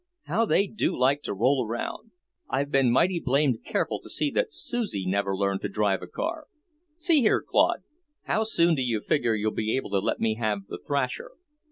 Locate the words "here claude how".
7.21-8.41